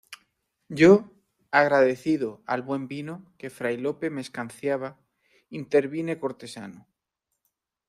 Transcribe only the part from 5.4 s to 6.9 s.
intervine cortesano: